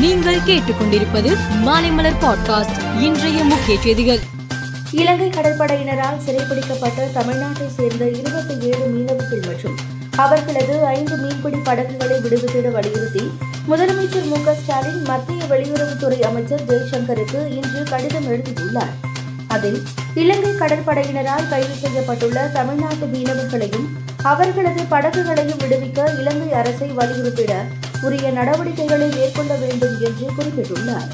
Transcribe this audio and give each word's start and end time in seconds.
நீங்கள் 0.00 0.38
கேட்டுக்கொண்டிருப்பது 0.38 1.36
மாலைமலர் 1.64 2.18
பாட்காஸ்ட் 2.20 3.00
இன்றைய 3.00 3.44
முக்கிய 3.44 3.80
செய்திகள். 3.80 4.18
இலங்கை 4.90 5.28
கடற்படையினரால் 5.28 6.18
சிறைப்பிடிக்கப்பட்ட 6.18 7.08
தமிழ்நாட்டை 7.14 7.66
சேர்ந்த 7.66 8.10
இருபத்தி 8.10 8.66
ஏழு 8.66 8.86
மீனவர்கள் 8.86 9.40
மற்றும் 9.46 9.76
அவர்களது 10.16 10.84
ஐந்து 10.84 11.16
மீன்பிடி 11.16 11.56
படகுகளை 11.56 12.16
விடுவித்திட 12.18 12.70
வலியுறுத்தி 12.70 13.32
முதலமைச்சர் 13.68 14.28
மு 14.28 14.54
ஸ்டாலின் 14.54 15.02
மத்திய 15.02 15.42
வெளியுறவுத்துறை 15.44 16.20
அமைச்சர் 16.20 16.66
ஜெய்சங்கருக்கு 16.66 17.50
இன்று 17.50 17.82
கடிதம் 17.82 18.30
எழுதியுள்ளார். 18.30 18.92
அதில் 19.48 19.82
இலங்கை 20.14 20.50
கடற்படையினரால் 20.50 21.48
கைது 21.48 21.74
செய்யப்பட்டுள்ள 21.82 22.52
தமிழ்நாட்டு 22.52 23.06
மீனவர்களையும் 23.12 23.88
அவர்களது 24.22 24.82
படகுகளையும் 24.82 25.58
விடுவிக்க 25.58 26.18
இலங்கை 26.18 26.52
அரசை 26.52 26.90
வலியுறுத்திட 26.90 27.52
உரிய 28.02 28.30
நடவடிக்கைகளை 28.30 29.08
மேற்கொள்ள 29.08 29.54
வேண்டும் 29.54 30.00
என்று 30.00 30.30
குறிப்பிட்டுள்ளார். 30.38 31.08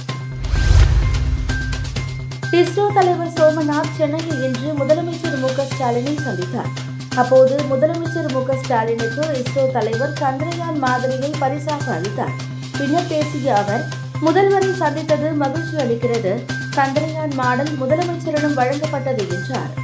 இஸ்ரோ 2.51 2.93
தலைவர் 2.95 3.33
சோமநாத் 3.35 3.95
சென்னையில் 3.97 4.43
இன்று 4.43 4.85
முதலமைச்சர் 4.85 5.39
மு 5.39 5.49
ஸ்டாலினை 5.49 6.17
சந்தித்தார். 6.21 6.69
அப்போது 7.17 7.57
முதலமைச்சர் 7.71 8.33
மு 8.33 8.55
ஸ்டாலினுக்கு 8.63 9.43
இஸ்ரோ 9.43 9.71
தலைவர் 9.71 10.13
சந்திரயான் 10.21 10.79
மாதிரியை 10.79 11.31
பரிசாக 11.39 11.93
அளித்தார். 11.93 12.33
பின்னர் 12.79 13.07
பேசிய 13.09 13.57
அவர் 13.57 13.85
முதல்வரை 14.23 14.75
சந்தித்தது 14.75 15.33
மகிழ்ச்சி 15.33 15.77
அளிக்கிறது. 15.77 16.43
சந்திரயான் 16.77 17.35
மாடல் 17.35 17.79
முதலமைச்சரிடம் 17.81 18.59
வழங்கப்பட்டது 18.61 19.29
என்றார். 19.29 19.84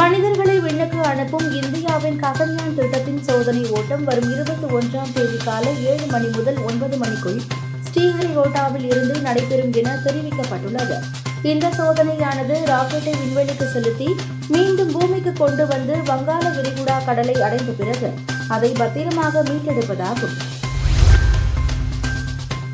மனிதர்களை 0.00 0.54
விண்ணுக்கு 0.64 1.00
அனுப்பும் 1.08 1.48
இந்தியாவின் 1.58 2.16
ககன்யான் 2.22 2.74
திட்டத்தின் 2.78 3.20
சோதனை 3.26 3.62
ஓட்டம் 3.76 4.04
வரும் 4.04 4.30
இருபத்தி 4.34 4.66
ஒன்றாம் 4.78 5.12
தேதி 5.16 5.38
காலை 5.44 5.72
ஏழு 5.90 6.06
மணி 6.12 6.28
முதல் 6.36 6.58
ஒன்பது 6.68 6.96
மணிக்குள் 7.02 7.38
ஸ்ரீஹரிகோட்டாவில் 7.86 8.86
இருந்து 8.90 9.14
நடைபெறும் 9.26 9.72
என 9.80 9.94
தெரிவிக்கப்பட்டுள்ளது. 10.06 10.96
இந்த 11.52 11.66
சோதனையானது 11.78 12.56
ராக்கெட்டை 12.72 13.14
விண்வெளிக்கு 13.20 13.66
செலுத்தி 13.74 14.08
மீண்டும் 14.48 14.92
பூமிக்கு 14.92 15.32
கொண்டு 15.42 15.66
வந்து 15.72 15.96
வங்காள 16.10 16.44
விரிகுடா 16.56 16.96
கடலை 17.08 17.36
அடைந்த 17.48 17.72
பிறகு 17.80 18.10
அதை 18.56 18.70
பத்திரமாக 18.80 19.42
மீட்டெடுப்பதாகும். 19.50 20.36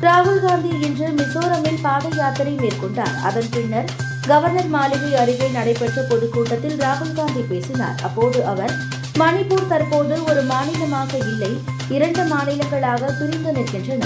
ராகுல் 0.05 0.43
காந்தி 0.45 0.71
இன்று 0.87 1.09
மிசோரமில் 1.19 1.83
பாத 1.87 2.05
யாத்திரை 2.21 2.55
மேற்கொண்டார். 2.63 3.17
அதன் 3.29 3.51
பின்னர் 3.57 3.91
கவர்னர் 4.27 4.67
மாளிகை 4.67 5.15
அருகே 5.15 5.47
நடைபெற்ற 5.47 6.01
பொதுக்கூட்டத்தில் 6.01 6.77
ராகுல் 6.79 7.15
காந்தி 7.15 7.41
பேசினார். 7.41 7.97
அப்போது 8.03 8.45
அவர் 8.45 8.73
மணிப்பூர் 9.19 9.67
தற்போது 9.67 10.23
ஒரு 10.23 10.41
மாநிலமாக 10.43 11.17
இல்லை. 11.17 11.51
இரண்டு 11.89 12.23
மாநிலங்களாக 12.23 13.09
பிரிந்து 13.19 13.51
நிற்கின்றன. 13.51 14.03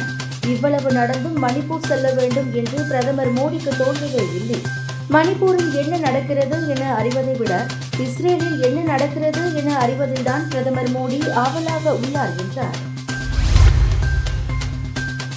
இவ்வளவு 0.53 0.91
நடந்தும் 0.91 1.37
மணிப்பூர் 1.43 1.87
செல்ல 1.87 2.11
வேண்டும் 2.11 2.49
என்று 2.53 2.79
பிரதமர் 2.89 3.33
மோடிக்கு 3.33 3.71
தோன்றவே 3.81 4.23
இல்லை. 4.39 4.59
மணிப்பூரில் 5.15 5.73
என்ன 5.81 5.97
நடக்கிறது 5.97 6.57
என 6.75 6.93
அறிவதை 6.95 7.35
விட 7.35 7.53
இஸ்ரேலில் 8.05 8.61
என்ன 8.61 8.79
நடக்கிறது 8.93 9.41
என 9.55 9.69
அறிவதில்தான் 9.85 10.43
பிரதமர் 10.49 10.91
மோடி 10.97 11.19
ஆவலாக 11.43 11.93
உள்ளார் 11.93 12.35
என்றார். 12.43 12.77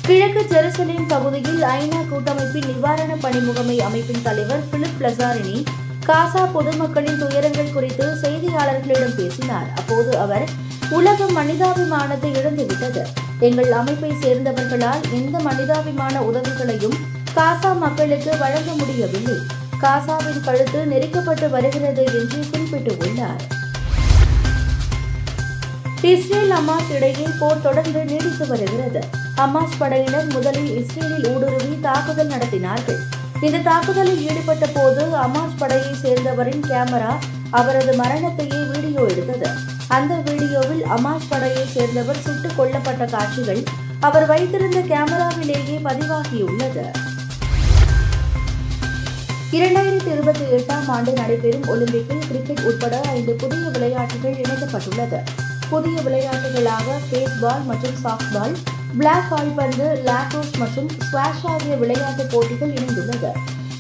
கிழக்கு 0.09 0.43
ஜெருசலேம் 0.43 1.09
பகுதியில் 1.09 1.63
ஐநா 1.63 1.99
கூட்டமைப்பின் 2.09 2.67
நிவாரண 2.67 3.17
பணி 3.21 3.39
முகமை 3.39 3.81
அமைப்பின் 3.81 4.23
தலைவர் 4.23 4.63
பிலிப் 4.71 5.01
லசாரினி 5.01 5.65
காசா 6.07 6.43
பொதுமக்களின் 6.53 7.19
துயரங்கள் 7.19 7.73
குறித்து 7.73 8.07
செய்தியாளர்களிடம் 8.23 9.17
பேசினார். 9.17 9.69
அப்போது 9.77 10.19
அவர் 10.19 10.45
உலகம் 10.91 11.37
மனிதாபிமானத்தை 11.37 12.31
இழந்துவிட்டது. 12.41 13.03
எங்கள் 13.41 13.73
அமைப்பை 13.73 14.11
சேர்ந்தவர்களால் 14.11 15.05
எந்த 15.11 15.39
மனிதாபிமான 15.39 16.23
உதவிகளையும் 16.23 16.99
காசா 17.35 17.73
மக்களுக்கு 17.73 18.39
வழங்க 18.39 18.73
முடியவில்லை. 18.73 19.39
காசாவின் 19.81 20.45
கழுத்து 20.45 20.85
நெருக்கப்பட்டு 20.91 21.51
வருகிறது 21.51 22.05
என்று 22.05 22.41
குறிப்பிட்டுள்ளார் 22.51 23.45
இஸ்ரேல் 26.03 26.51
அமாஸ் 26.51 26.95
இடையே 26.95 27.27
போர் 27.39 27.63
தொடர்ந்து 27.63 28.05
நீடித்து 28.05 28.47
வருகிறது. 28.47 29.01
அமாஸ் 29.37 29.75
படையினர் 29.79 30.27
முதலில் 30.27 30.85
இஸ்ரேலில் 30.85 31.27
ஊடுருவி 31.27 31.81
தாக்குதல் 31.81 32.29
நடத்தினார்கள். 32.29 32.99
இந்த 33.41 33.59
தாக்குதலில் 33.59 34.29
ஈடுபட்ட 34.29 34.67
போது 34.67 35.07
அமாஸ் 35.17 35.57
படையை 35.59 35.93
சேர்ந்தவரின் 36.03 36.63
கேமரா 36.71 37.15
அவரது 37.51 37.93
மரணத்தையே 37.93 38.71
வீடியோ 38.71 39.07
எடுத்தது. 39.09 39.49
அந்த 39.89 40.15
வீடியோவில் 40.15 40.85
அமாஸ் 40.85 41.29
படையை 41.29 41.67
சேர்ந்தவர் 41.67 42.21
சுட்டுக் 42.21 42.61
கொல்லப்பட்ட 42.61 43.11
காட்சிகள் 43.11 43.63
அவர் 44.01 44.27
வைத்திருந்த 44.27 44.81
கேமராவிலேயே 44.81 45.79
பதிவாகியுள்ளது. 45.85 46.87
இரண்டாயிரத்தி 49.53 50.13
இருபத்தி 50.13 50.45
எட்டாம் 50.45 50.87
ஆண்டு 50.87 51.13
நடைபெறும் 51.13 51.67
ஒலிம்பிக்கில் 51.67 52.27
கிரிக்கெட் 52.29 52.61
உட்பட 52.61 53.01
ஐந்து 53.01 53.33
புதிய 53.33 53.69
விளையாட்டுகள் 53.69 54.35
இணைக்கப்பட்டுள்ளது. 54.35 55.21
புதிய 55.71 56.01
விளையாட்டுகளாக 56.01 56.97
பேஸ்பால் 57.13 57.65
மற்றும் 57.65 57.95
சாஃப்ட்பால் 58.05 58.55
பிளாக் 58.97 59.29
கால்பந்து 59.31 60.03
லாக்ரோஸ் 60.07 60.57
மற்றும் 60.59 60.91
ஸ்குவாஷ் 60.91 61.45
ஆகிய 61.45 61.77
விளையாட்டுப் 61.77 62.31
போட்டிகள் 62.31 62.73
இணைந்துள்ளது. 62.73 63.31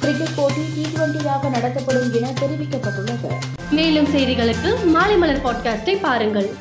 கிரிக்கெட் 0.01 0.35
போட்டி 0.37 0.61
டி 0.75 0.87
டுவெண்டியாக 0.95 1.51
நடத்தப்படும் 1.51 2.15
என 2.15 2.31
தெரிவிக்கப்பட்டுள்ளது. 2.31 3.31
மேலும் 3.71 4.07
செய்திகளுக்கு 4.15 4.85
மாலை 4.85 5.17
மலர் 5.17 5.45
பாட்காஸ்டை 5.45 5.99
பாருங்கள். 6.01 6.55